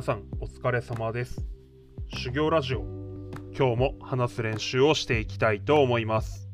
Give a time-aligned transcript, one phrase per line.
[0.00, 1.44] 皆さんお疲れ様です。
[2.08, 2.80] 修行ラジオ。
[3.58, 6.49] 今日も話す練習をしていきたいと思います。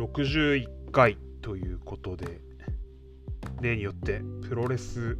[0.00, 2.40] 61回ということで
[3.60, 5.18] 例によってプロレス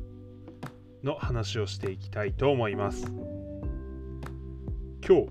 [1.02, 3.06] の話をしていきたいと思います。
[5.06, 5.28] 今日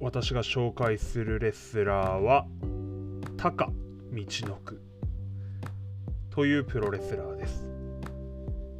[0.00, 2.46] 私が紹介するレスラーは
[3.38, 3.70] 高
[4.12, 4.82] 道のく
[6.30, 7.66] というプロレスラーです。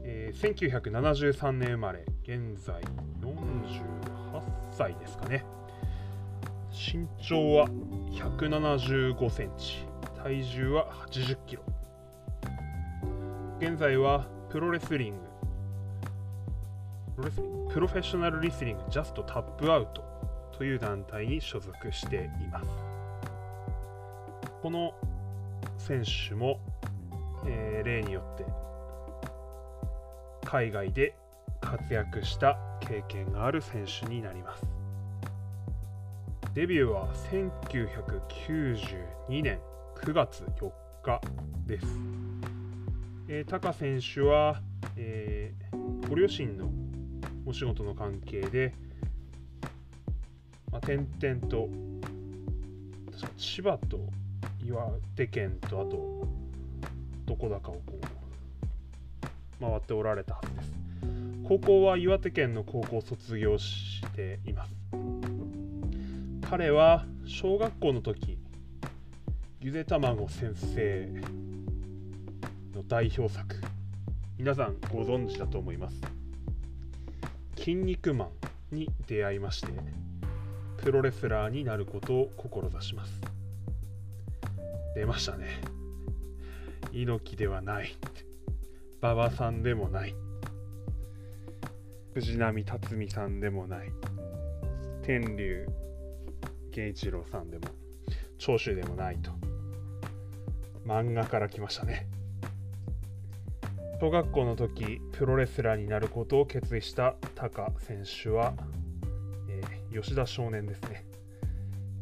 [0.05, 2.83] えー1973年生まれ、現在
[3.23, 5.45] 48歳ですかね。
[6.71, 7.69] 身長は
[8.13, 9.90] 175センチ、
[10.23, 11.63] 体重は80キロ。
[13.59, 15.21] 現在はプロレスリング、
[17.17, 20.05] プロレスリング Professional Wrestling Just Tap Out
[20.57, 22.69] という団体に所属しています。
[24.63, 24.93] この
[25.79, 26.61] 選手も、
[27.47, 28.45] えー例によって
[30.45, 31.15] 海外で
[31.61, 34.65] 活躍した経験がある選手になります
[36.55, 39.61] デビューは1992年
[40.03, 40.71] 9月4
[41.03, 41.21] 日
[41.67, 41.87] です、
[43.29, 44.61] えー、タカ選手は、
[44.97, 45.61] えー
[46.11, 46.69] ご両親の
[47.47, 48.75] お仕事の関係で、
[50.73, 51.69] まあ、点々と
[53.13, 54.01] 確か千葉と
[54.61, 56.27] 岩手県とあと
[57.27, 60.73] どこだかをこう回っておられたはずです。
[61.47, 64.75] 高校は岩手県の高校を卒業しています。
[66.51, 68.37] 彼は小学校の時
[69.63, 71.07] ゆで卵先生
[72.75, 73.57] の代表作。
[74.39, 76.01] 皆さんご存知だと思います。
[77.59, 78.31] 筋肉マ
[78.73, 79.69] ンに出会いまして
[80.79, 83.21] プロレスラーになることを志します。
[84.95, 85.61] 出ましたね。
[86.93, 87.95] 猪木ではない。
[89.03, 90.15] 馬場さんでもない。
[92.15, 93.93] 藤波辰巳さんでもない。
[95.03, 95.67] 天竜
[96.75, 97.65] 源一郎さんでも
[98.39, 99.40] 長州でもないと。
[100.87, 102.07] 漫画から来ましたね。
[104.01, 108.55] 小学校の時プロレスラーになることを決意したタカ選手は、
[109.49, 111.05] えー吉田少年ですね。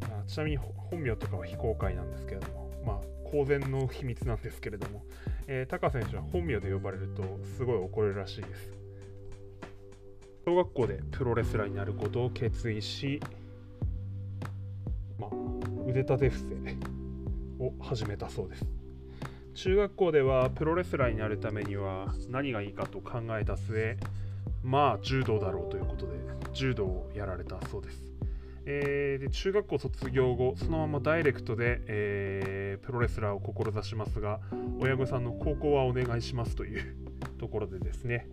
[0.03, 5.03] あちなみに本名とかは非公開なんですけれどもまあ公然の秘密なんですけれども
[5.51, 7.23] えー、タカ選手は本名で呼ばれると
[7.57, 8.71] すごい怒れるらしいです。
[10.45, 13.19] 小学校でプロレスラーになることを決意し、
[15.17, 15.29] まあ、
[15.87, 16.78] 腕立て伏せ。
[17.59, 18.65] を始めたそうです。
[19.53, 23.97] 中学校ではプロレスラーになるためには何がいいかと考えた末、
[24.63, 26.13] まあ柔道だろうということで
[26.53, 28.01] 柔道をやられたそうです。
[28.65, 34.39] えーで中学校卒業後そのままダイレクトで、えープロレスラーを志しますが
[34.79, 36.95] 親御さんの高校はお願いしますという
[37.37, 38.27] ところでですね、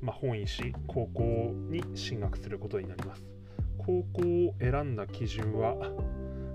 [0.00, 3.24] まあ、本意し高校に進学することになります
[3.78, 5.76] 高校を選んだ基準は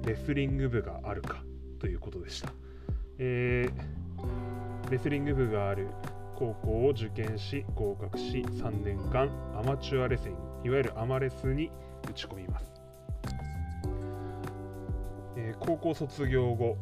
[0.05, 1.43] レスリング部があるか
[1.81, 2.53] ということでした、
[3.17, 5.87] えーレスリング部がある
[6.35, 11.71] 高校を受験し合格し3年間アマチュアレスリングいわゆるアマレスに
[12.07, 12.71] 打ち込みます。
[15.37, 16.77] えー高校卒業後、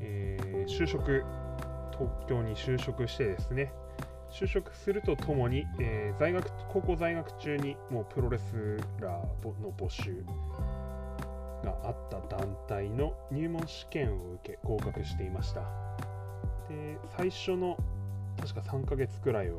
[0.00, 1.24] えー就職
[1.92, 3.70] 東京に就職してですね
[4.30, 10.24] 就職するとともに、えー在学高校在学中にもうプロレスラーの募集。
[11.66, 15.62] があった団体の入門試験を受け合格していました。
[16.68, 17.76] で最初の
[18.40, 19.56] 確か3ヶ月くらいは、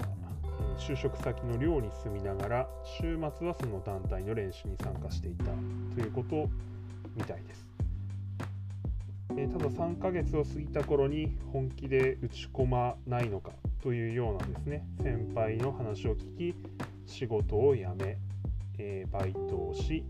[0.78, 2.68] え就職先の寮に住みながら
[3.00, 5.52] 週末はその団体の練習に参加していたと
[6.00, 6.50] いうこと
[7.16, 7.68] みたいです。
[9.36, 13.52] えただ3ヶ月を過ぎた頃に本気で打ち込まないのか
[13.84, 14.88] というようなですね。
[15.04, 16.56] 先輩の話を聞き
[17.06, 18.18] 仕事を辞め、
[18.78, 20.06] えーバイトをし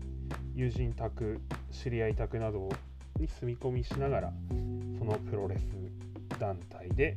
[0.58, 1.38] 友人宅
[1.70, 2.68] 知り合い宅など
[3.20, 4.32] に住み込みしながら
[4.98, 5.62] そのプロレス
[6.40, 7.16] 団体で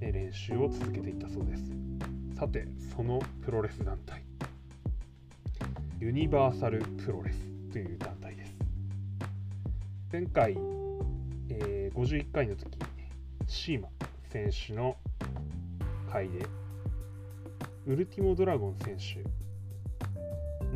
[0.00, 1.62] 練習を続けていったそうです。
[2.38, 4.22] さてそのプロレス団体。
[5.98, 7.38] ユニバーサルプロレス
[7.72, 8.54] という団体です。
[10.12, 10.52] 前回
[11.48, 12.78] えー51回の時
[13.46, 13.88] シーマ
[14.30, 14.94] 選手の
[16.12, 16.44] 回で
[17.86, 19.24] ウルティモドラゴン選手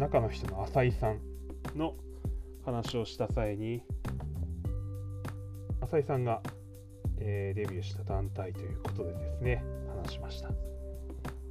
[0.00, 1.31] 中の人の浅井さん
[1.76, 1.94] の
[2.64, 3.82] 話をした際に
[5.81, 6.41] 浅井さんが、
[7.19, 9.64] えー、デビューした団体ということでですね
[10.03, 10.50] 話しました。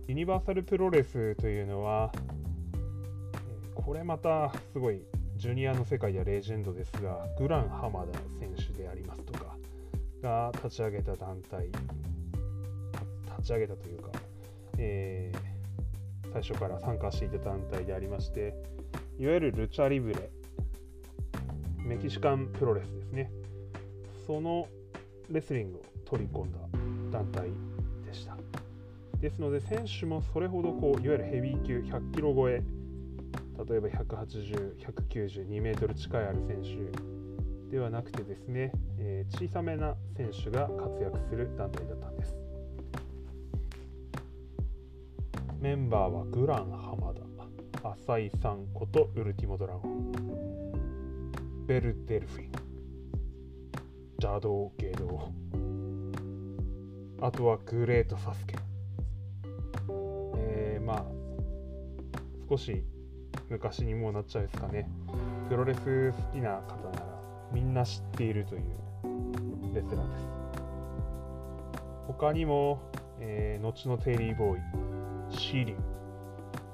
[0.08, 2.12] ユニバーサルプロレスというのは、
[3.76, 5.02] これまたすごい
[5.38, 9.56] ジュニアの世界ではレジェンドですがグラン浜田選手でありますとか
[10.22, 14.10] が立ち上げた団体立ち上げたというか、
[14.78, 18.54] えー、最初から参加していた団体でありまして
[19.20, 20.30] いわゆるルチャリブレ。
[21.78, 23.32] メキシカンプロレスですね。
[24.26, 24.68] その
[25.30, 26.60] レスリングを取り込んだ
[27.12, 27.50] 団体
[28.06, 28.38] でした。
[29.20, 32.64] ですので選手もそれほどこういわゆるヘビー級100キロ超え
[33.70, 42.36] 例えば180、192メートル近いある選手ではなくてですね、えー、小さめな選手が活躍する団体だったんです。
[45.60, 47.31] メンバーはグラン浜田。
[47.84, 50.12] 浅井さんことウルティモドラゴン。
[51.66, 52.52] ベルデルフィン。
[54.22, 55.32] 邪道芸道。
[57.22, 58.56] あとはグレートサスケ。
[60.38, 61.06] えー、まあ
[62.48, 62.84] 少し
[63.50, 64.88] 昔にもうなっちゃうんですかね。
[65.50, 67.20] プロレス好きな方なら
[67.52, 68.62] みんな知っているという
[69.74, 70.24] レスラーです。
[72.06, 72.80] 他にも、
[73.20, 74.62] えー、後のテイリーボーイ
[75.36, 75.91] シーリン。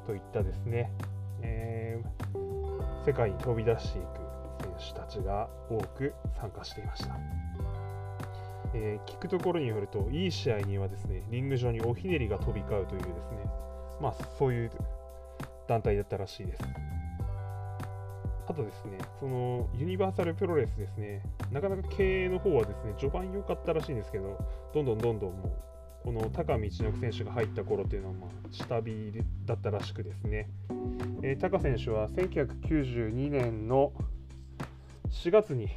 [0.08, 0.90] といったですね、
[1.42, 4.06] えー、世界に飛び出していく
[4.80, 7.18] 選手たちが多く参加していました、
[8.74, 13.18] えー、聞くところによるといい試合にはですねリング上におひねりが飛び交うというですね
[14.02, 14.72] まあそういう
[15.68, 16.64] 団体だったらしいです。
[18.50, 21.22] あとですね、そのユニバーサルプロレスですね、
[21.52, 24.38] なかなか経営の方はですね、序盤良かったらしいんですけど、
[24.74, 25.52] どんどんどんどんもう、
[26.08, 26.70] この高道の
[27.02, 29.12] 選手が入った頃っていうのは、まあ、下火
[29.46, 30.48] だったらしくですね、
[31.22, 33.92] えー、高選手は1992年の
[35.12, 35.68] 4月に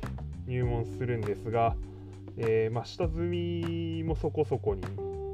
[0.47, 1.75] 入門するんですが、
[2.37, 4.83] えー、まあ、下積みもそこそこに、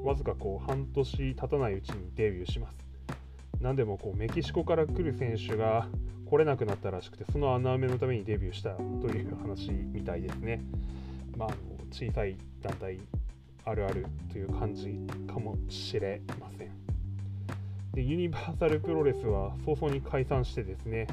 [0.03, 2.79] わずかこう半年経たないうちにデビューします。
[3.61, 5.89] 何でもこうメキシコから来る選手が
[6.25, 10.63] 来れなくなったらしくてその穴埋めのためにデビューしたという話みたいですね。
[11.37, 11.49] まあ、
[11.93, 12.99] 小さい団体
[13.67, 14.97] あるあるという感じ
[15.27, 16.71] かもしれません。
[17.93, 21.09] でユニバーサルプロレスは早々に解散してですね。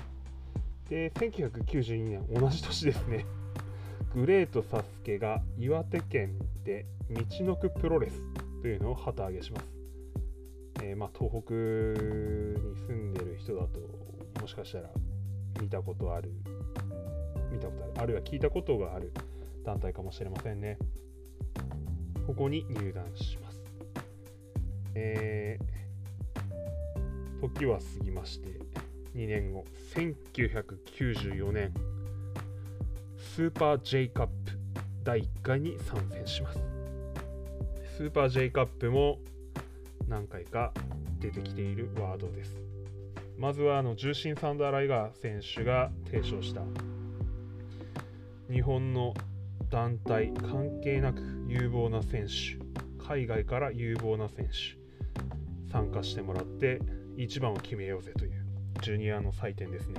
[0.88, 3.26] で1992年同じ年ですね。
[4.14, 8.22] グレートサスケが岩手県で道のくプロレス
[8.62, 9.66] というのを旗揚げします。
[10.84, 13.80] えー、まあ、東北に住んでる人だと
[14.42, 14.92] もしかしたら
[15.60, 16.32] 見たことある
[17.52, 19.12] 見たことあるあるいは聞いたことがある
[19.64, 20.78] 団体かもしれませんね。
[22.26, 23.62] ここに入団します。
[24.96, 28.50] えー、時は過ぎまして
[29.16, 29.66] 2年後
[29.96, 31.74] 1994年
[33.18, 34.34] スーパー J カップ
[35.04, 36.60] 第1回に参戦します。
[37.98, 39.20] スーパー J カップも
[40.08, 40.72] 何回か
[41.20, 42.56] 出てきているワードです。
[43.38, 46.62] まずはあの重心サンダー・ライガー選手が提唱した。
[48.52, 49.14] 日本の
[49.70, 52.58] 団体関係なく有望な選手。
[53.06, 54.84] 海外から有望な選手。
[55.72, 56.80] 参加してもらって
[57.18, 58.46] 一番を決めようぜという
[58.82, 59.96] ジュニアの祭典ですね。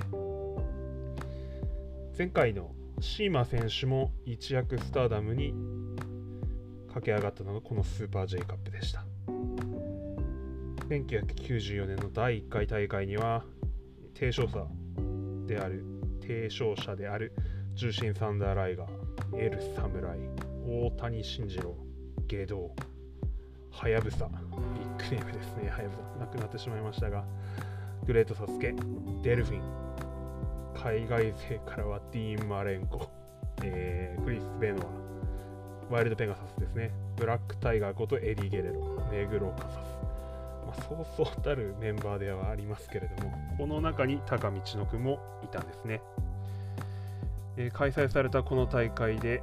[2.17, 2.71] 前回の
[3.01, 5.53] シーマ選手も一躍スターダムに
[6.87, 9.05] 駆け上がったのがこのスーパー J カップでした。
[10.87, 13.43] 1994年の第1回大会には
[14.13, 14.65] 提唱者
[15.45, 15.83] である
[16.21, 17.33] 提唱者である
[17.73, 21.75] 重心サンダーライガーエル侍大谷慎次郎
[22.27, 22.75] 下道
[23.71, 24.27] はやぶさ
[24.75, 25.69] ビッグネームですね。
[25.69, 27.23] はやぶさ亡くなってしまいましたが
[28.05, 28.73] グレートサスケ
[29.21, 29.61] デルフィン。
[30.75, 33.09] 海外勢からはディーン・マレンコ、
[33.63, 34.81] えー、クリス・ベノ
[35.89, 35.93] ア。
[35.93, 36.91] ワイルド・ペガサスですね。
[37.15, 39.01] ブラック・タイガーことエディ・ゲレロ。
[39.11, 39.75] ネグロ・カサス。
[40.65, 46.01] まあ、そうそうたるメンバーではありますけれども、この中に高道のくもいたんですね。
[47.57, 49.41] え、開催されたこの大会で、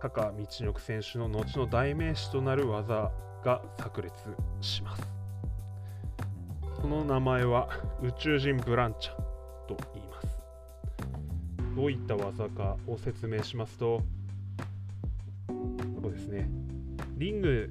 [0.00, 3.10] 高道のく選手の後の代名詞となる技
[3.44, 4.12] が炸裂
[4.60, 5.02] します。
[6.80, 7.68] その名前は
[8.02, 9.16] 宇宙人ブランチャ
[9.66, 10.38] と言います。
[11.74, 14.02] どういった技かを説明しますと、
[16.00, 16.48] そうですね、
[17.16, 17.70] リング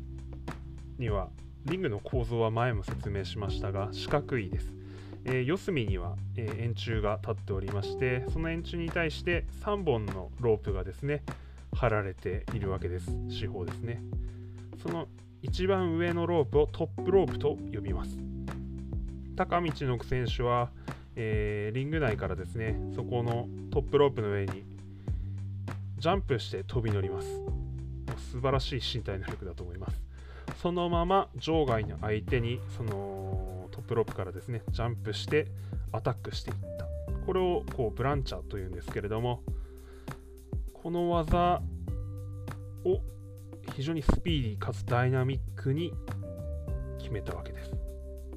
[0.98, 1.30] には
[1.66, 4.74] リングの構造は前も説明しましたが四角いです。
[5.26, 11.24] えー、四隅には、えー、円柱が立っておりましてその円柱に対して3本のロープがですね
[11.76, 13.12] 張られているわけです。
[13.30, 14.02] 四方ですね。
[14.82, 15.08] その
[15.42, 18.18] 一番上のロープをトップロープと呼びます。
[19.36, 20.72] 高道の選手は、
[21.16, 24.64] えー、リング内からですねそこのトップロープの上に
[26.00, 27.28] ジャンプして飛び乗ります。
[28.32, 30.02] 素晴らしい身体能力だと思います。
[30.62, 35.48] そのまま場外の相手にそのトップロープからですねジャンプして
[35.92, 36.86] アタックしていった。
[37.26, 39.42] これをこうブランチャーというんですけれども
[40.86, 41.64] この技
[42.84, 43.02] を
[43.76, 45.92] 非常にスピーディーかつダイナミックに
[47.00, 47.72] 決めたわけです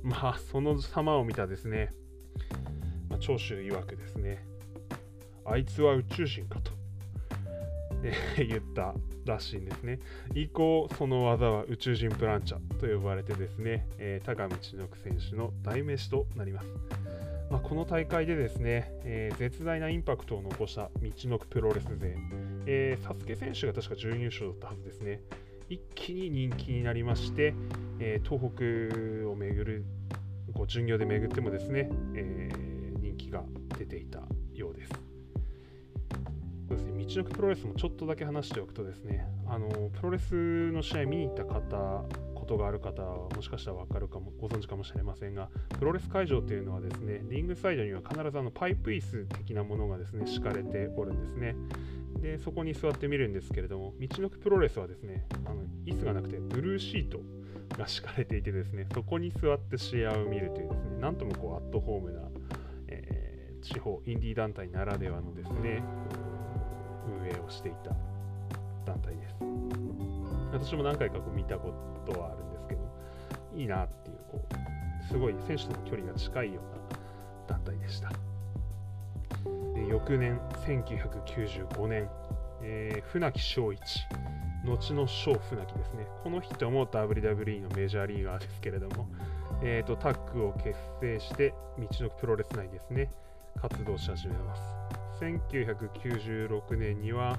[0.02, 1.92] まあその様を見たですね、
[3.10, 4.46] まあ、長州曰くですね
[5.44, 6.72] あいつは宇宙人かと、
[8.02, 8.94] え、言った
[9.26, 9.98] らしいんですね。
[10.34, 16.68] 以降、その技は宇宙人プランチャと呼ばれてですね、えー、高道の選手の代名詞となります。
[17.50, 22.16] まあ、この大会でですね、えー、絶大なインパクトを残した道のくプロレス勢、
[22.66, 25.22] えー、サスケ選手が確か準優勝だったはずですね。
[25.70, 27.54] 一気に人気になりまして、
[28.00, 29.84] えー、東北を巡る、
[30.54, 33.44] こう巡業で巡ってもですね、えー、人気が
[33.78, 34.22] 出ていた
[34.54, 34.92] ようです。
[36.68, 42.04] そうですね、道のくプロレスもちょっとだけ話しておくとですね、あのプロレスの試合見に行った方、
[42.48, 51.54] ことがある方はもしかしたら分かるかも、ご存知かもしれませんが、プロレス会場というのはですね、リングサイドには必ずあのパイプ椅子的なものがですね、敷かれておるんですね。
[52.22, 57.20] で、そこに座ってみるんですけれども、道のくプロレスはですね、あの椅子がなくてブルーシート
[57.76, 62.22] が敷かれていてですね、そこに座って試合を見るというですね、なんともこうアットホームな、
[62.88, 65.82] えー、地方、インディー団体ならではのですね、
[67.06, 67.94] 運営をしていた
[68.88, 69.36] 団体です。
[70.52, 71.72] 私も何回かこう見たこ
[72.06, 72.80] とはあるんですけど、
[73.54, 78.10] いいなっていう、こう、すごい選手との距離が近いような団体でした。
[79.74, 82.08] で翌年、1995年、
[82.62, 83.80] えー、船木正一、
[84.64, 86.06] 後の小船木ですね。
[86.24, 89.06] この人も WWE のメジャーリーガーですけれども、
[89.62, 93.10] えーと、タッグを結成して、道のプロレス内ですね、
[93.60, 94.62] 活動し始めます。
[95.20, 97.38] 1996年には、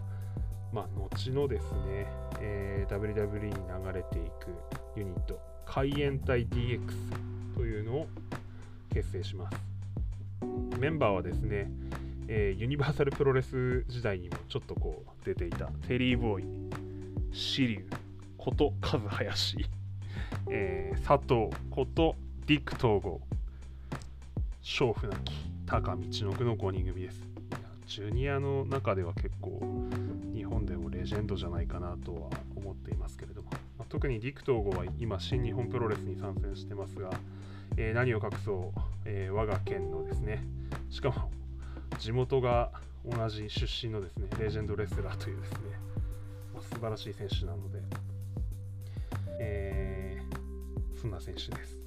[0.71, 2.05] まあ、後のですね、
[2.39, 4.55] えー、WWE に流れていく
[4.95, 6.79] ユニット、海援隊 DX
[7.55, 8.07] というのを
[8.93, 9.57] 結成します。
[10.79, 11.69] メンバーはですね、
[12.27, 16.45] えー、ユニバーサルプロレス時代にもちょっとこう出ていたテリー・ボーイ、
[17.31, 17.85] シリュウ
[18.37, 19.65] ことカズハヤシ、
[20.49, 23.19] えー、佐藤ことディック統合、
[24.61, 25.33] 小船木、
[25.65, 27.38] 高道の句の5人組です。
[27.89, 29.59] ジュニアの中では結構
[30.31, 37.09] 日本でもレジェンドじゃないかなとは思っていますけれども、まあ、特にディクトーゴは今新日本プロレスに参戦してますが、
[37.77, 40.43] えー、何を隠そう、えー、我が県のですね。
[40.91, 41.31] しかも
[41.97, 42.69] 地元が
[43.03, 45.57] 同じ出身のですねレジェンドレスラーというですね、
[46.53, 47.79] まあ、素晴らしい選手なので、
[49.39, 51.79] えー、そんな選手です。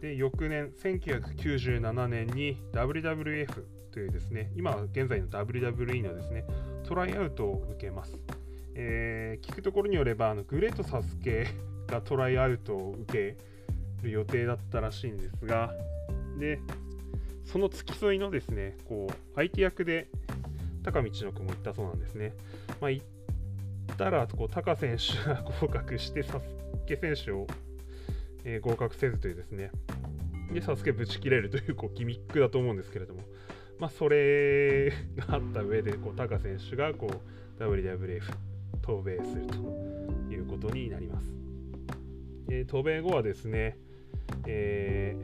[0.00, 6.44] で翌年1997年に WWF というですね、今現在の WWE のですね、
[6.86, 8.20] トライアウトを受けます。
[8.74, 11.46] えー、聞くところによれば、あのグレートサスケ
[11.86, 13.38] がトライアウトを受け
[14.02, 15.72] る予定だったらしいんですが、
[16.38, 16.60] で、
[17.46, 20.08] その付き添いのですね、こう相手役で
[20.82, 22.34] 高道の君も言ったそうなんですね。
[22.82, 26.44] まあ、言ったら、こうタカ選手が合格して、サス
[26.84, 27.46] ケ選手を、
[28.44, 29.70] えー、合格せずというですね、
[30.52, 33.22] で、サスケぶち切れるというこうギミックだと思うんですけれども、
[33.78, 37.08] まあ、それがあった上でこうタカ選手がこ
[37.58, 38.22] う WWF
[38.82, 39.56] 渡米すると
[40.30, 41.26] いうことになります。
[42.48, 43.76] えー、渡米後はですね、
[44.46, 45.16] え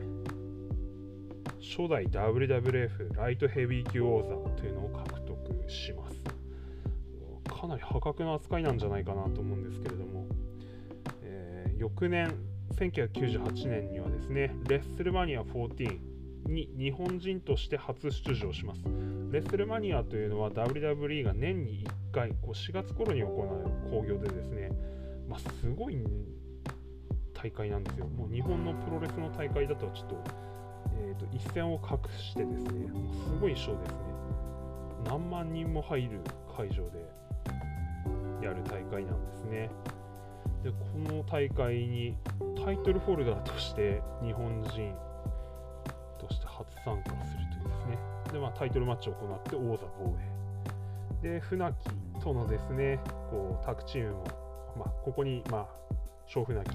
[1.59, 6.21] ー、初代 WWF ライトヘビー級王座というのを獲得します。
[7.49, 10.27] かなり破格な扱いなんじゃないかなと思うんですけれども、
[11.23, 12.35] えー、翌年
[12.75, 16.12] 1998年にはですね、レッスルマニア14
[16.45, 18.81] に日本人として初出場します。
[19.31, 24.71] レッスルマニアというのは WWE が年に1回こう4月頃に行う興行でですね、
[25.27, 25.97] まあ、すごい
[27.33, 28.07] 大会なんですよ。
[28.07, 30.23] もう日本のプロレスの大会だとちょっと,、
[31.01, 33.97] えーと、一線を画してですね、もうすごいショーですね。
[35.05, 36.21] 何万人も入る
[36.55, 37.05] 会場で
[38.41, 39.69] やる大会なんですね。
[40.63, 42.15] でこの大会に
[42.63, 44.95] タイトルホルダーとして日本人
[46.83, 47.97] 参加するというですね、
[48.31, 50.15] でまあ、タイトルマッチを行って王座防
[51.21, 51.29] 衛。
[51.33, 52.99] で、船木とのですね、
[53.29, 54.23] こうタッグチームも、
[54.77, 55.67] まあ、ここに、まあ、
[56.27, 56.69] 小船木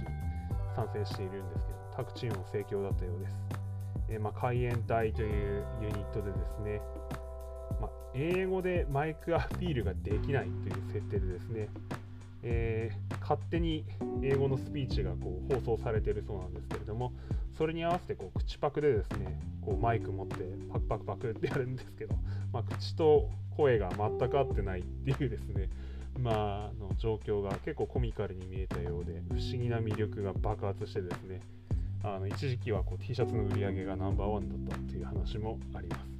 [0.74, 3.34] 参戦しているんですけど、タッグチームも盛況だったようです。
[4.08, 6.80] え、まあ、海援隊というユニットでですね、
[7.80, 11.68] まあ、英語でマイクアピールができないという設定でですね、
[12.42, 13.84] えー、勝手に
[14.22, 17.12] 英語のスピーチがこう放送されているそうなんですけれども、
[17.58, 20.36] それに合わせてこう口パクでですねこうマイク持って
[20.72, 22.14] パクパクパクってやるんですけど、
[22.52, 25.68] まあ、口と声が全く合ってないっていうですね
[26.22, 31.40] まあの状況が結構コミカルに見えたようで不思議な魅力が爆発してですね
[32.04, 36.18] あの一時期はこう T シャツの売り上げがナンバーワンだったっていう話もあります。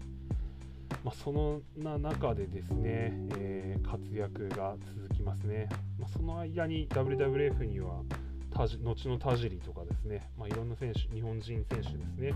[1.05, 5.69] まあ、そのな中でですね、えー、活躍が続きますね。
[5.99, 8.03] まあ、その間に WWF には
[8.67, 12.35] 後の田尻とかですね、まあ、いろんな選手、日本人選手ですね、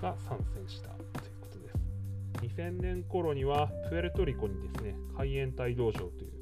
[0.00, 1.06] が参戦したという
[1.40, 2.56] ことです。
[2.56, 6.32] 2000年頃にはプエルトリコにですね、海援隊道場という、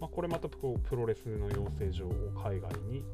[0.00, 3.04] まあ、これまたプロレスの養成所を海外に、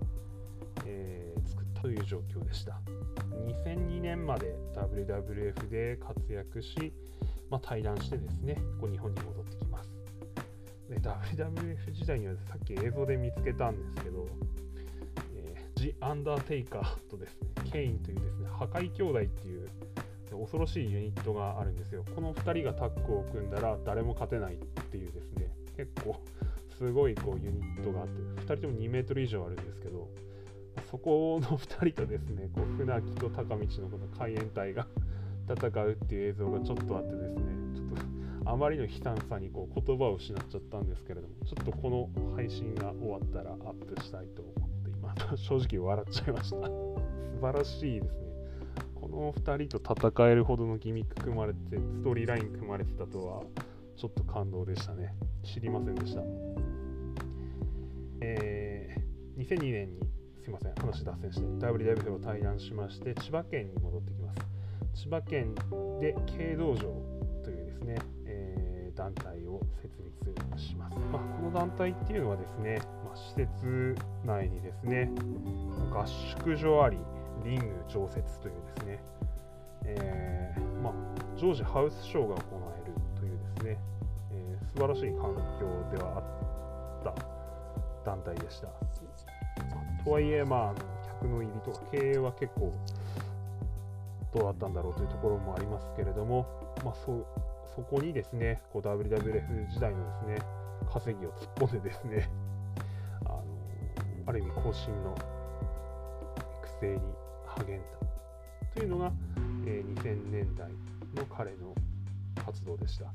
[0.85, 2.79] えー、作ったという状況でした。
[3.47, 6.93] 2002年まで WWF で活躍し、
[7.49, 9.91] まあ、対談してですね、こう日本に戻ってきます。
[10.91, 14.29] で WWF 時代にはさっき映像で見つけたんですけど、
[15.85, 19.69] ジ・アンダーテイカーとですね、ケインというですね、破壊兄弟っていう
[20.31, 22.05] 恐ろしいユニットがあるんですよ。
[22.15, 26.17] この2人がタッグを組んだら誰も勝てないっていうですね、結構
[26.79, 30.09] すごいこうユニットがあって、2人とも2メートル以上あるんですけど、
[30.91, 34.87] そこの2人とですね、こう船木と高道のこの海援隊が
[35.47, 37.43] 戦うっていう映像がちょっとあってですね、
[37.77, 37.89] ちょっ
[38.45, 44.74] とあまりの悲惨さにこう言葉を失っちゃったんですけれども、ちょっとこの配信が終わったらアップしたいと思います。
[45.37, 48.25] 正直笑っちゃいました素晴らしいですね。
[48.95, 53.43] この2人と戦えるほどのギミック組まれて、ストーリーライン組まれてたとは、
[53.97, 55.15] ちょっと感動でしたね。
[55.43, 56.23] 知りませんでした。
[58.21, 60.01] えー、2002年に、
[60.43, 64.41] すいません、話脱線して、WWF を対談しまして、千葉県に戻ってきます。
[64.95, 65.55] 千葉県
[66.01, 66.79] で軽道場
[67.43, 70.97] というですね、えー、団体を設立します。
[71.13, 72.81] まあ、この団体っていうのはですね、
[73.15, 75.11] 施設内にですね、
[75.93, 76.99] 合宿所あり、
[77.45, 78.99] リング常設というですね、
[79.85, 80.93] えー、まあ、
[81.37, 83.79] 常時ハウスショーが行われるというですね、
[84.33, 86.19] えー、素晴らしい環境では
[87.05, 87.15] あっ
[88.05, 88.69] た団体でした。
[90.05, 92.73] とはいえ、まあ、客の入りとか経営は結構
[94.35, 96.47] どうだったんだろうというところもありますけれども、
[96.85, 97.25] まあ、そ
[97.75, 100.47] そこにですね、こう WWF 時代のですね、
[100.93, 102.29] 稼ぎを突っ込んでですね、
[104.27, 105.15] ある意味更新の
[106.63, 107.01] 育成に
[107.47, 107.85] 励んだ
[108.75, 109.13] というのが、
[109.67, 110.69] えー、2000年代
[111.15, 111.75] の彼の
[112.45, 113.07] 活動でした。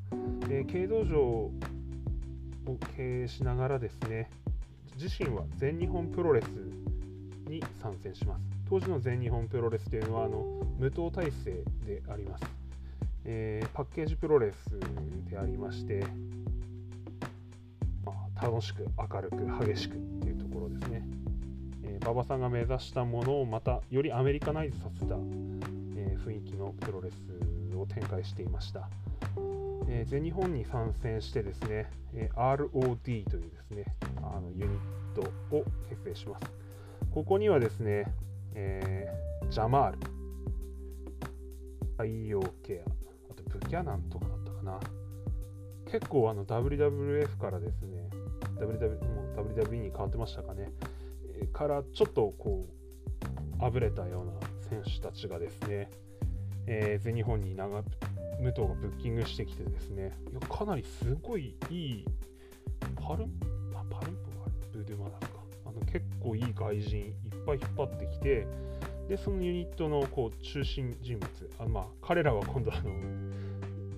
[0.47, 1.51] で軽道場を
[2.95, 4.29] 経営しながらですね、
[4.97, 6.45] 自身は全日本プロレス
[7.49, 8.41] に参戦します。
[8.69, 10.45] 当時の全日本プロレスというのはあの
[10.77, 12.43] 無党体制であります。
[13.25, 14.79] えー、パッケージプロレス
[15.29, 16.05] でありまして、
[18.05, 20.28] ま楽しく明るく激しくと
[20.59, 21.03] ころですね、
[21.83, 27.15] えー、馬場さんが目指したものをまたよりアメリカナイズさせた、えー、雰囲気のプロレス
[27.75, 28.89] を展開していました、
[29.87, 33.85] えー、全日本に参戦してですね、え ROD というですね
[34.17, 34.79] あのユニッ
[35.15, 35.21] ト
[35.55, 36.45] を結成します。
[37.13, 38.05] ここにはですね、
[38.53, 39.07] え
[39.49, 39.97] ジャマール
[41.93, 42.89] 太陽ケア
[43.31, 44.79] あとブキャナンとかだったかな。
[45.89, 48.09] 結構あの WWF からですね
[48.59, 50.71] WW もう WWE に変わってましたかね、
[51.39, 54.33] えー、からちょっとこうあぶれたような
[54.69, 55.89] 選手たちがですね、
[56.67, 62.05] えー、全日本に長武藤がブッキングしてきてですねいやかなりすごいいい
[62.95, 63.31] パルン
[63.75, 65.39] あパルンポがブドゥマダか。
[65.69, 67.13] あの結構いい外人いっ
[67.45, 68.47] ぱい引っ張ってきて
[69.07, 72.91] でそのユニットのこう中心人物あまあ彼らは今度あの、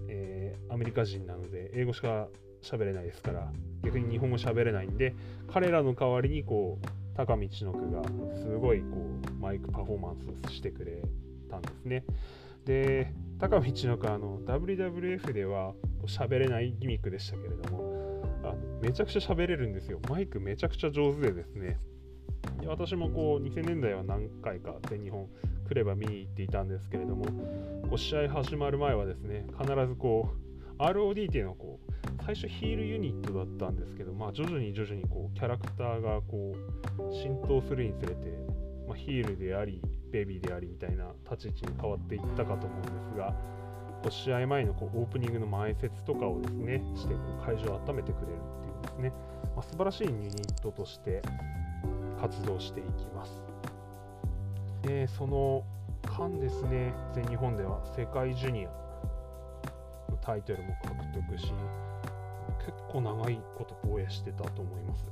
[0.09, 2.27] えー、アメリカ人なので英語しか
[2.61, 3.51] 喋れないですから
[3.83, 5.15] 逆に日本語喋れないんで
[5.51, 8.03] 彼らの代わりにこう高道の句が
[8.35, 8.85] すごいこ
[9.37, 11.01] うマイクパフォーマンスをしてくれ
[11.49, 12.03] たんですね。
[12.65, 15.73] で高道の句あの WWF では
[16.05, 19.99] 喋れないギミックでしたけれどもあめちゃくちゃ喋れるんですよ。
[20.09, 21.79] マイクめちゃくちゃ上手でですね。
[22.59, 25.27] で私もこう2000年代は何回か全日本
[25.67, 30.40] 来れば見に行っていたんですけれどもこう試合始まる前はですね必ずこう
[30.81, 31.91] ROD っていうのをこう
[32.25, 38.29] 最初ヒールユニットだったんですけど、まあ、徐々に徐々にこうキャラクターがこう浸透するにつれて、
[38.87, 43.33] まあ、ヒールでありベビーでありみたいな立ち位置に変わっていったかと思うんですが
[44.01, 49.13] こう試合前のこうオープニングの前説とかをですねしてこう会場を温めてくれるっていうですね、
[49.55, 51.21] まあ、素晴らしいユニットとして
[52.19, 53.43] 活動していきます。
[54.83, 55.63] でその
[56.03, 58.80] 間ですね全日本では世界ジュニア
[60.21, 61.53] タイトルも獲得し
[62.65, 65.05] 結構長いこと防衛してたと思います。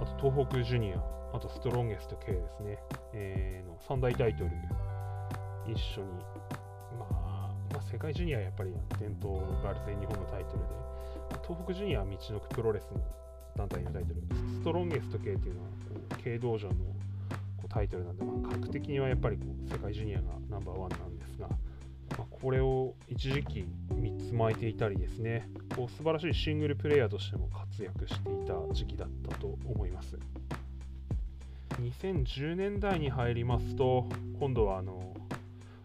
[0.00, 1.02] あと東北ジュニア、
[1.34, 2.78] あとストロンゲスト K ですね、
[3.14, 4.50] えー、の3大タイトル
[5.66, 6.06] 一緒に、
[6.98, 10.64] まあ、まあ、世界ジュニアはやっぱり伝統がある全日本のタイトルで、
[11.46, 13.00] 東北ジュニアは道のくプロレスの
[13.56, 14.22] 団体のタイトル、
[14.60, 15.74] ストロンゲスト系っていうのはこ
[16.20, 21.48] う軽道場のこうタイトルなんで、まあ、格的にはやっぱりこう世界ジュニアがナンバーワンなんですが、
[22.18, 25.48] まあ、これを一時期3つ巻いていたりですね。
[25.76, 30.18] こう素晴らしいシングルプレイヤーとしても活躍していた時期だったと思います。
[31.80, 34.08] 2010年代に入りますと
[34.40, 35.14] 今度はあの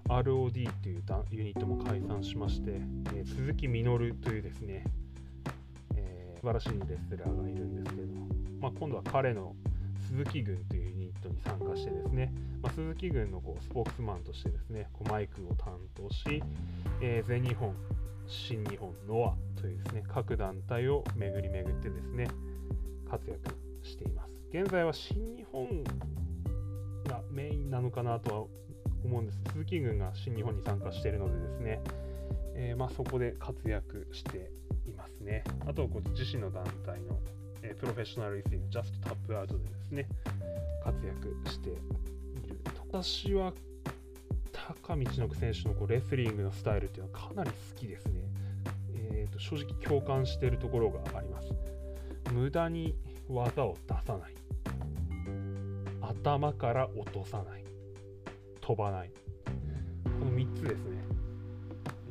[0.09, 2.81] ROD というユニットも解散しまして、
[3.15, 4.85] えー、鈴木みのるというですね、
[5.95, 8.07] えー、素晴らしいレスラーがいるんですけど、
[8.59, 9.55] まあ、今度は彼の
[10.07, 10.92] 鈴木軍という
[11.23, 16.43] トに参加してですね、まあ、鈴木軍のこうスポークスマンとしてですねこうマイクを担当し、
[17.01, 17.73] えー、全日本
[18.27, 22.27] 新日本ノアというですね各団体を巡り巡ってですね
[23.09, 23.39] 活躍
[23.83, 24.29] しています。
[24.51, 25.83] 現在は新日本
[27.07, 28.41] がメインなのかなとは
[29.03, 29.39] 思うんです。
[29.51, 31.81] 鈴木軍が新日本に参加しているのでですね、
[32.55, 34.51] えー、まあ、そこで活躍して
[34.88, 35.43] いますね。
[35.67, 37.19] あとこう自身の団体の、
[37.63, 40.08] え、プロフェッショナルリスティングジャストタップアウトでですね
[40.84, 41.82] 活躍している
[42.91, 43.54] 私は
[44.52, 48.21] 高道の選手のこうレスリングのスタイルっていうのはかなり好きですね、
[48.93, 51.47] えーと、正直共感しているところがあります。
[52.32, 52.95] 無駄に
[53.30, 54.34] 技を出さない。
[56.02, 57.63] 頭から落とさない。
[58.62, 59.12] 飛ばない。
[60.04, 61.04] この3つですね、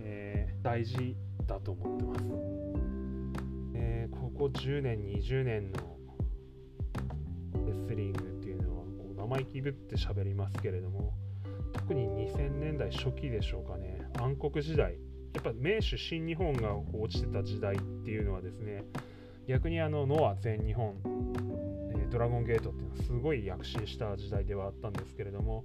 [0.00, 2.24] えー、大事だと思ってます、
[4.12, 5.96] ここ10年20年の
[7.66, 11.12] レスリングっていうのはこう生意気ぶって喋りますけれども
[11.72, 14.06] 特に2000年代初期でしょうかね。
[14.18, 14.98] 暗黒時代。
[15.34, 18.84] やっぱ名手新日本がこう落ちてた時代っていうのはですね
[19.48, 20.94] 逆にあのノア全日本、
[21.96, 25.64] え、ドラゴンゲートっていうのはすごい躍進した時代ではあったんですけれども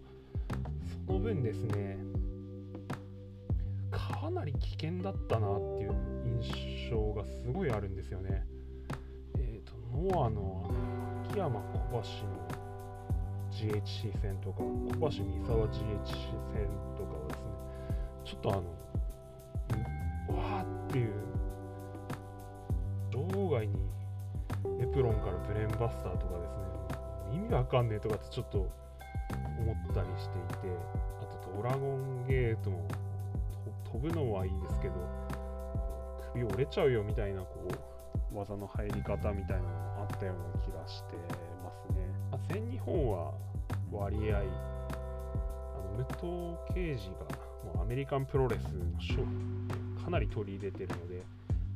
[1.06, 1.98] その分ですね
[4.28, 5.96] かなり危険だったなっていう
[6.44, 8.46] 印象がすごいあるんですよね。
[9.38, 9.74] えっ、ー、と
[10.14, 10.70] ノアの
[11.30, 12.44] 秋山小橋の
[13.50, 16.12] GHC 戦とか小橋三沢 GHC
[16.52, 17.46] 戦とかはですね
[18.26, 18.56] ちょっとあ
[20.34, 21.14] のわーっていう
[23.14, 23.76] 場外に
[24.82, 26.58] エプロンからブレンバスターとかです
[27.32, 28.68] ね意味わかんねえとかってちょっと思
[29.72, 30.78] ったりしていて
[31.22, 32.86] あとドラゴンゲートも
[33.92, 34.96] 飛ぶのはいいですけど
[36.34, 37.68] 首折れちゃうよみたいなこ
[38.32, 41.16] う技の入り方みたいなのもあったような気がして
[41.64, 42.08] ますね。
[42.32, 43.34] まあ、全日本は
[43.92, 44.44] 割合あ
[45.98, 46.04] の武
[46.68, 47.16] 藤敬司が
[47.74, 51.24] もうアメリカンプロレスのショーかなり取り入れてるので、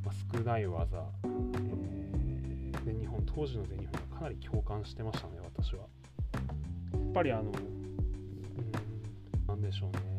[0.05, 5.85] まあ、少ない技、えー、全日本当時の全日本はかなり共感してましたね私は。
[7.11, 7.51] っぱりあの、うん、
[9.47, 10.10] なんでしょうね、ま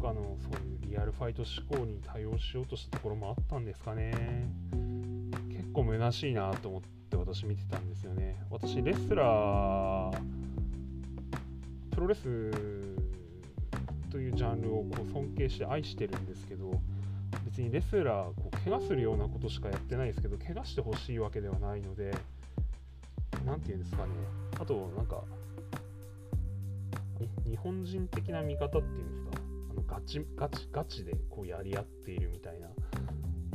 [0.00, 4.48] あ、僕あの、そういうリアルファイト思考に対応しようとしたところもあったんですかね。
[5.50, 8.42] 結構虚しいなと思って私見てたんですよね。
[8.50, 10.20] 私、レスラー、
[11.92, 12.50] プロレス
[14.10, 16.80] というジャンルをこう尊敬して愛してるんですけど、
[17.44, 22.12] 別にレスラーこう怪我するようなことしかやってないですけど怪我してほしいわけではないので
[23.44, 24.10] 何て言うんですかね
[24.58, 25.22] あとなんか
[27.44, 29.19] 日本人的な見方っていうんですか
[29.90, 32.68] ガチガチガチでこうやり合っているみたいな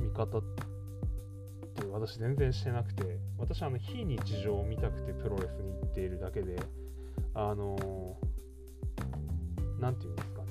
[0.01, 6.57] 見方って私全然してなくて私あの非日常を見たくてプロレスに行っているだけで
[7.33, 8.17] あの
[9.79, 10.47] 何て言うんですかね。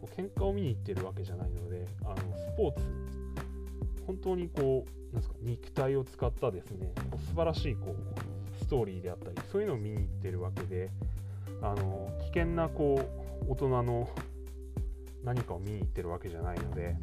[0.00, 2.82] こう喧嘩を見に行ってるわけじゃないのであのスポーツ
[4.06, 6.92] 本当にこうなんすか肉体を使ったですね
[7.28, 10.90] 素晴らしいこうストーリーであったりそういうのを見に行ってるわけで
[11.62, 13.00] あの危険なこ
[13.48, 14.08] う大人の
[15.24, 16.96] 何かを見に行ってるわけじゃないので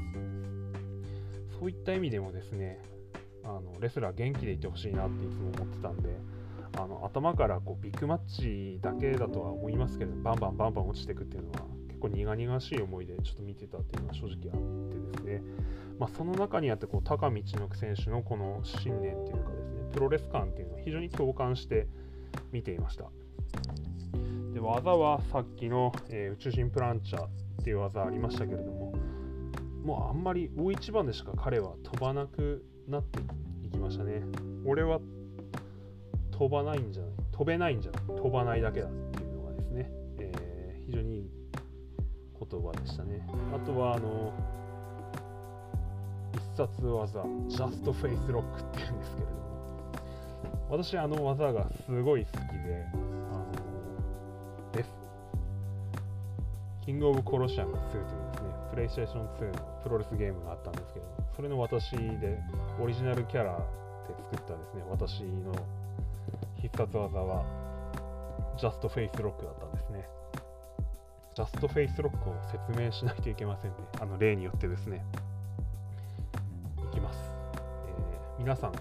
[1.59, 2.79] そういった意味でもですね
[3.43, 6.09] あのレスラー元気でいてほしいなっていつも思ってたんで
[6.77, 15.43] あの頭からこうビッグマッチだけだとは思いますけどバンバンバンバン落ちていくっていうのは結構苦々しい思いでちょっと見てたっていうのは正直あってですね、
[15.99, 21.87] まあ、その中にあってこう高道の選手のこの信念っていうかですねプロレス感っていうのを非常に共感して
[22.51, 23.05] 見ていました。
[24.53, 27.27] で技はさっきの、えー、宇宙人プランチャー
[27.61, 28.91] っていう技ありましたけれども
[29.85, 33.19] もうあんまり大一番でしか彼は飛ばなくなって
[33.63, 34.23] いきましたね。
[34.65, 34.99] 俺は
[36.31, 43.27] 飛ばないんじゃない飛べないんじゃない飛ばないだけだっていうのがですね、えー、非常にいい言葉でしたね。
[43.55, 44.33] あとはあの
[46.33, 49.41] 必殺技ジャストフェイスロックっていうんですけれども
[50.69, 52.85] 私あの技がすごい好きで
[56.85, 58.19] キングオブコロシアム2というですね、
[58.71, 62.39] プレイステーション2のプロレスゲームがあったんですけど、それの私で、
[62.81, 63.57] オリジナルキャラ
[64.07, 65.53] で作ったですね、私の
[66.59, 67.45] 必殺技は、
[68.57, 70.07] ジャストフェイスロックだったんですね。
[71.35, 73.77] ジャストフェイスロックを説明しないといけませんね。
[73.99, 75.05] あの例によってですね。
[76.91, 77.19] いきます。
[77.87, 78.75] えー、皆さん、う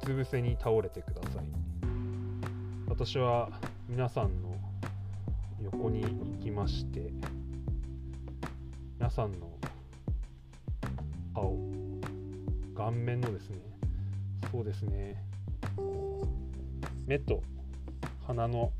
[0.00, 1.44] つ伏せに倒れてください。
[2.88, 3.48] 私は
[3.88, 4.50] 皆さんの
[5.62, 6.04] 横に
[6.40, 7.12] きまして、
[8.98, 9.50] 皆さんの
[11.34, 11.58] 顔、
[12.74, 13.58] 顔面のですね、
[14.50, 15.22] そうですね、
[17.06, 17.42] 目と
[18.26, 18.72] 鼻の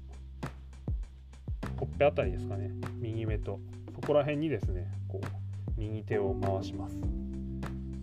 [1.79, 2.71] ほっぺあたりですかね
[3.01, 3.59] 右目と
[3.95, 5.27] そこら辺にですねこう
[5.81, 6.97] 右手を回します。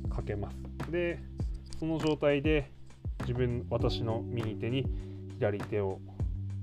[0.09, 0.91] かけます。
[0.91, 1.19] で
[1.79, 2.71] その状態で
[3.21, 4.85] 自分私の右手に
[5.39, 5.99] 左手を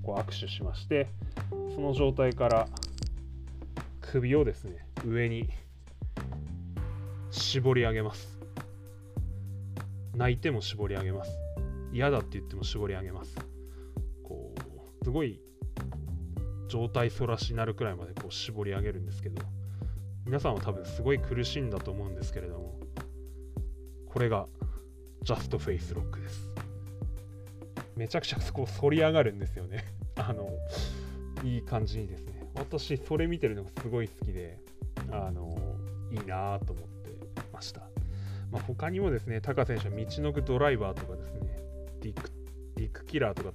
[0.03, 1.09] こう握手しまして
[1.75, 2.69] その状態から
[4.15, 5.49] 首をですね上に
[7.33, 8.39] 絞り上げます。
[10.15, 11.33] 泣いても絞り上げます。
[11.93, 13.35] 嫌だって言っても絞り上げます。
[14.23, 15.41] こうすごい
[16.69, 19.43] 上体反らしになるくらいまでこう絞り上げるんですけど
[20.25, 22.79] 皆さんは多分すごい苦しいんだと思うんですけれども
[24.07, 24.47] これが
[25.23, 26.51] ジャストフェイスロックです。
[27.97, 29.85] めちゃくちゃそこ反り上がるんですよね。
[30.15, 30.49] あの
[31.43, 32.34] いい感じにですね。
[32.55, 34.59] 私それ見てるのがすごい好きで
[35.11, 35.57] あの
[36.11, 37.81] いいなと思ってました、
[38.51, 41.41] まあ、他にもですねタカ選手はみちのくドライバーとかですね
[42.01, 42.31] ディック
[42.77, 43.51] ディックキラーとか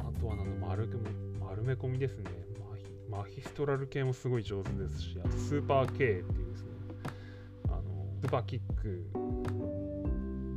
[0.00, 0.98] あとはなんだ丸く
[1.40, 2.24] 丸め込みですね。
[2.70, 6.70] マヒマヒストラル系もすごい上手ですしあとスーパー K っていうですね
[7.68, 7.82] あの
[8.20, 9.06] スーパーキック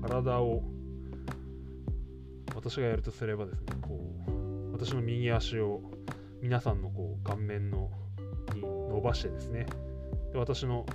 [0.02, 0.64] 体を
[2.56, 5.82] 私がやるとすればですねこう私の右足を
[6.46, 7.90] 皆さんのこう顔面の
[8.54, 9.66] に伸ばしてですね。
[10.32, 10.86] で私の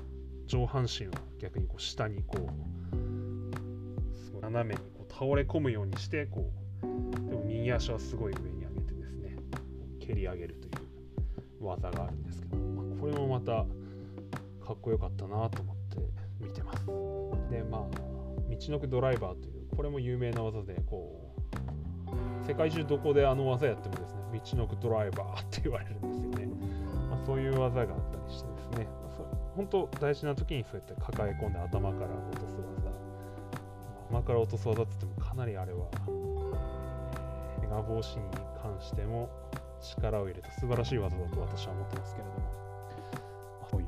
[0.46, 2.38] 上半身は逆にこう下にこ
[2.92, 6.52] う斜めにこう倒れ込むようにしてこ
[6.84, 9.36] うでも右足はすごい上に上げてですね
[9.98, 10.70] 蹴り上げるとい
[11.60, 13.66] う技があるんですけど、まあ、これもまた
[14.64, 15.96] かっこよかったなと思って
[16.38, 16.86] 見てます。
[17.50, 21.39] でまあ道のくドライバーというこれも有名な技でこう
[22.46, 26.46] 世界中どこであの技やってもですね道のくドライバーって言われるんですよね、
[27.10, 29.26] まあ、そういう技があったりしてですね、まあ、
[29.56, 32.90] 本当大事な時にそうやって抱え込んで頭から落とす技。
[34.10, 35.86] 頭から落とす技って言ってもかなりあれは
[37.60, 38.24] 怪我防止に
[38.60, 39.28] 関しても
[39.80, 42.40] 力を入れた素晴らしい技だと私は思ってますけれども、
[43.62, 43.86] ま、こういう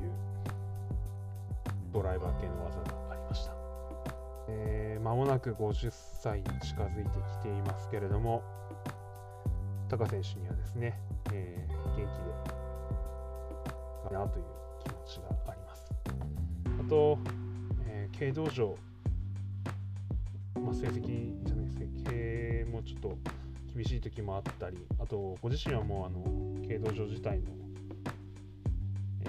[1.91, 3.53] ドライバー系の技がありました。
[4.49, 5.91] えー、間もなく50
[6.23, 8.41] 歳に近づいてきていますけれども、
[9.89, 10.97] タカ選手にはですね、
[11.33, 12.01] えー、元気
[14.09, 14.45] でなという
[14.81, 15.93] 気持ちがあります。
[16.79, 17.19] あと、
[17.87, 18.77] えー、軽道場、
[20.61, 23.17] まあ、成績じゃないですね、経もちょっと
[23.75, 26.23] 厳しい時もあったり、あと、ご自身はもうあの
[26.65, 27.51] 軽道場自体の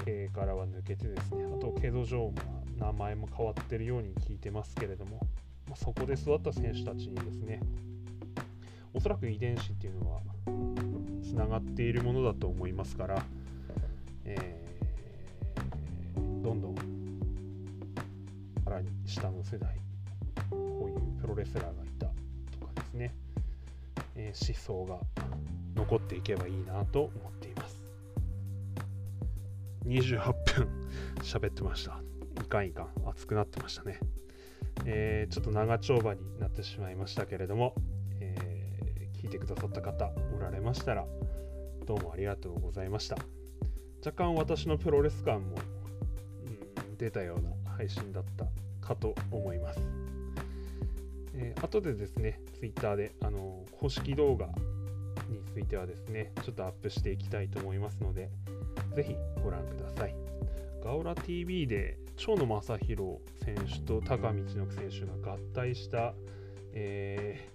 [0.05, 2.35] 経営からは抜けてですね、あと軽道場も
[2.79, 5.24] 名前も変わってるように聞いてますけれども、
[5.77, 7.61] そこで育った選手たちにですね
[8.93, 10.21] おそらく遺伝子っていうのは
[11.23, 13.23] つながっているものだと思いますから、
[14.25, 16.75] えー、どんどん
[18.65, 19.77] さらに下の世代
[20.51, 23.15] こういうプロレスラーがいたとかですね、
[24.15, 25.01] えー、思想が
[25.75, 27.85] 残っていけばいいなと思っています。
[29.87, 30.69] 28分
[31.23, 32.01] 喋ってました。
[32.43, 32.89] いかんいかん。
[33.07, 33.99] 熱くなってましたね、
[34.85, 37.75] えー、ちょっと長丁場になってしまいましたけれども、
[38.21, 41.07] えー、聞いてくださった方おられましたら
[41.87, 43.17] どうもありがとうございました。
[44.05, 45.57] 若干私のプロレス感も、
[46.89, 48.45] うん、出たような配信だった
[48.87, 49.81] かと思います、
[51.35, 54.47] えー、後でですね Twitter であの公式動画
[55.31, 58.29] についてはですねちょっとアップしていきたいと思いますので
[58.95, 60.24] ぜひご覧ください。
[60.85, 66.13] ガオラ TV で長野正弘選手と高道の選手が合体した、
[66.75, 67.49] え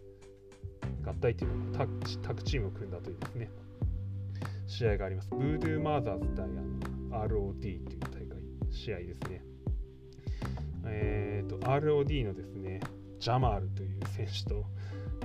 [1.04, 3.52] ー、合体というかタッタッグチームを組んだというですね
[4.66, 5.30] 試合があります。
[5.32, 8.38] ブードゥーマーザーズ対あの ROD という大会、
[8.72, 9.44] 試合ですね。
[10.86, 12.80] えーと、ROD のですね、
[13.20, 14.64] ジャマールという選手と、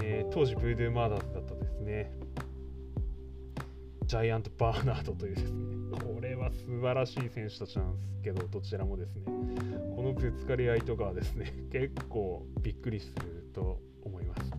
[0.02, 2.12] えー、当時ブードゥーマーザーズだったですね、
[4.06, 9.22] ジャイアント・バーナードというですね、これは素晴らしい選手たちなんですけど、どちらもですね、
[9.96, 14.50] このぶつかり合いとかはですね、 結構びっくりすると思います。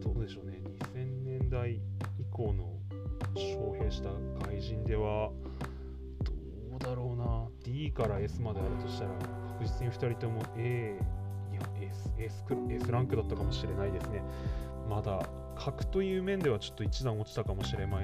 [0.00, 0.62] どうでしょうね、
[0.94, 1.80] 2000年代以
[2.30, 2.78] 降の
[3.34, 4.10] 招聘した
[4.46, 5.30] 外人では
[6.70, 7.48] どうだろうな。
[7.62, 9.10] D から S まであるとしたら
[9.58, 10.98] 確実に2人とも A
[11.52, 14.22] いや S, S, S ランクだったかもしれないですね。
[14.88, 18.00] まだ格という面ではちょっと一段落ちたかもしれま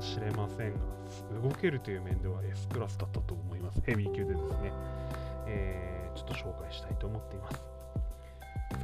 [0.00, 0.78] しれませんが、
[1.42, 3.80] 動けるという面では S クラスだったと思います。
[3.84, 4.72] ヘビー級でですね、
[5.46, 7.62] えー、ちょっと紹介したいと思っています。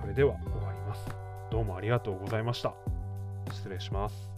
[0.01, 1.07] それでは終わります。
[1.51, 2.75] どうもありがとうございました。
[3.53, 4.31] 失礼します。